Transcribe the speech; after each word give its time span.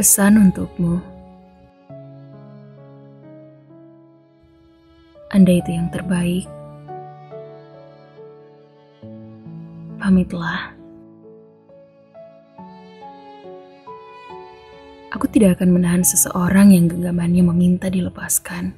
Pesan 0.00 0.40
untukmu. 0.40 0.96
Anda 5.28 5.60
itu 5.60 5.76
yang 5.76 5.92
terbaik. 5.92 6.48
Pamitlah. 10.00 10.72
Aku 15.12 15.28
tidak 15.28 15.60
akan 15.60 15.76
menahan 15.76 16.00
seseorang 16.00 16.72
yang 16.72 16.88
genggamannya 16.88 17.44
meminta 17.44 17.92
dilepaskan. 17.92 18.72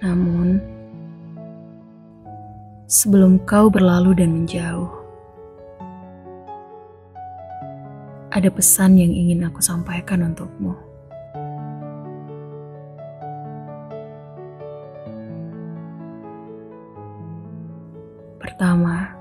Namun, 0.00 0.56
sebelum 2.88 3.44
kau 3.44 3.68
berlalu 3.68 4.24
dan 4.24 4.32
menjauh, 4.32 4.95
ada 8.36 8.52
pesan 8.52 9.00
yang 9.00 9.08
ingin 9.08 9.48
aku 9.48 9.64
sampaikan 9.64 10.20
untukmu. 10.28 10.76
Pertama, 18.36 19.16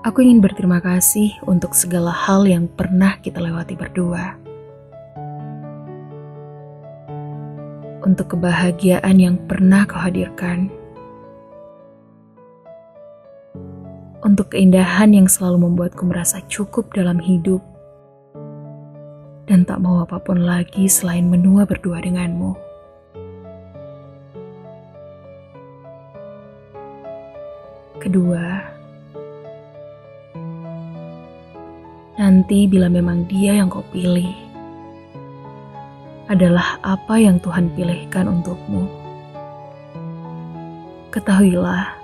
aku 0.00 0.24
ingin 0.24 0.40
berterima 0.40 0.80
kasih 0.80 1.36
untuk 1.44 1.76
segala 1.76 2.08
hal 2.08 2.48
yang 2.48 2.64
pernah 2.72 3.20
kita 3.20 3.36
lewati 3.36 3.76
berdua. 3.76 4.40
Untuk 8.00 8.32
kebahagiaan 8.32 9.20
yang 9.20 9.36
pernah 9.44 9.84
kau 9.84 10.00
hadirkan. 10.00 10.79
Untuk 14.20 14.52
keindahan 14.52 15.16
yang 15.16 15.24
selalu 15.24 15.64
membuatku 15.64 16.04
merasa 16.04 16.44
cukup 16.44 16.92
dalam 16.92 17.16
hidup. 17.16 17.64
Dan 19.48 19.64
tak 19.64 19.80
mau 19.80 20.04
apa 20.04 20.20
pun 20.20 20.44
lagi 20.44 20.84
selain 20.92 21.24
menua 21.24 21.64
berdua 21.64 22.04
denganmu. 22.04 22.52
Kedua, 28.00 28.44
nanti 32.20 32.64
bila 32.68 32.88
memang 32.92 33.24
dia 33.24 33.56
yang 33.56 33.72
kau 33.72 33.84
pilih, 33.88 34.32
adalah 36.32 36.80
apa 36.80 37.20
yang 37.20 37.36
Tuhan 37.40 37.72
pilihkan 37.76 38.24
untukmu. 38.28 38.88
Ketahuilah, 41.12 41.99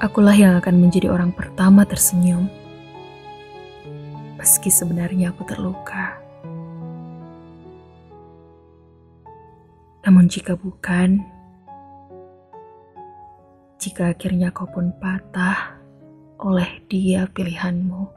akulah 0.00 0.32
yang 0.32 0.56
akan 0.56 0.80
menjadi 0.80 1.12
orang 1.12 1.28
pertama 1.28 1.84
tersenyum, 1.84 2.48
meski 4.40 4.72
sebenarnya 4.72 5.28
aku 5.28 5.44
terluka. 5.44 6.16
Namun 10.00 10.32
jika 10.32 10.56
bukan, 10.56 11.20
jika 13.76 14.16
akhirnya 14.16 14.48
kau 14.48 14.64
pun 14.72 14.88
patah 14.96 15.76
oleh 16.40 16.80
dia 16.88 17.28
pilihanmu. 17.28 18.08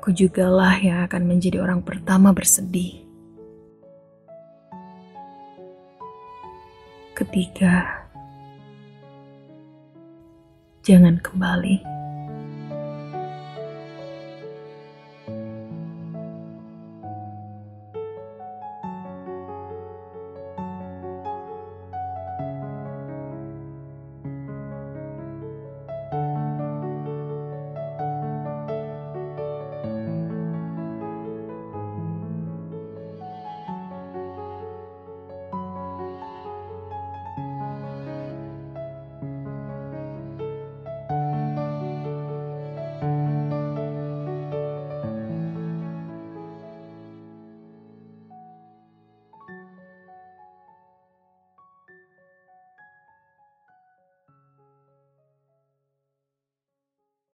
Aku 0.00 0.16
jugalah 0.16 0.80
yang 0.80 1.04
akan 1.04 1.28
menjadi 1.28 1.60
orang 1.60 1.84
pertama 1.84 2.32
bersedih. 2.32 3.04
Ketiga, 7.12 7.95
jangan 10.86 11.18
kembali. 11.18 11.95